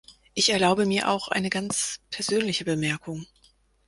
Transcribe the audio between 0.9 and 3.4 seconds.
auch eine ganz persönliche Bemerkung.